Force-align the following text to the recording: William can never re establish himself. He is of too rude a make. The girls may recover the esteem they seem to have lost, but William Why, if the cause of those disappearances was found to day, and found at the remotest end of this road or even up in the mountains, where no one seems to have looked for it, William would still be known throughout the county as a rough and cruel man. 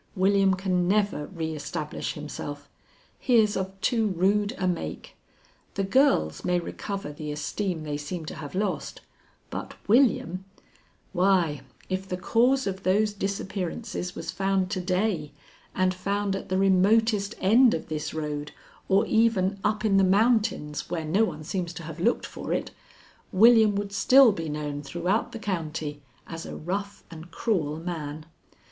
William 0.15 0.55
can 0.55 0.87
never 0.87 1.27
re 1.27 1.53
establish 1.53 2.13
himself. 2.13 2.67
He 3.19 3.35
is 3.35 3.55
of 3.55 3.79
too 3.81 4.07
rude 4.07 4.55
a 4.57 4.67
make. 4.67 5.15
The 5.75 5.83
girls 5.83 6.43
may 6.43 6.59
recover 6.59 7.13
the 7.13 7.31
esteem 7.31 7.83
they 7.83 7.97
seem 7.97 8.25
to 8.25 8.33
have 8.33 8.55
lost, 8.55 9.01
but 9.51 9.75
William 9.87 10.43
Why, 11.13 11.61
if 11.87 12.09
the 12.09 12.17
cause 12.17 12.65
of 12.65 12.81
those 12.81 13.13
disappearances 13.13 14.15
was 14.15 14.31
found 14.31 14.71
to 14.71 14.81
day, 14.81 15.33
and 15.75 15.93
found 15.93 16.35
at 16.35 16.49
the 16.49 16.57
remotest 16.57 17.35
end 17.39 17.75
of 17.75 17.87
this 17.87 18.11
road 18.11 18.53
or 18.89 19.05
even 19.05 19.59
up 19.63 19.85
in 19.85 19.97
the 19.97 20.03
mountains, 20.03 20.89
where 20.89 21.05
no 21.05 21.25
one 21.25 21.43
seems 21.43 21.73
to 21.73 21.83
have 21.83 21.99
looked 21.99 22.25
for 22.25 22.51
it, 22.51 22.71
William 23.31 23.75
would 23.75 23.91
still 23.93 24.31
be 24.31 24.49
known 24.49 24.81
throughout 24.81 25.31
the 25.31 25.37
county 25.37 26.01
as 26.25 26.43
a 26.47 26.55
rough 26.55 27.03
and 27.11 27.29
cruel 27.29 27.77
man. 27.77 28.25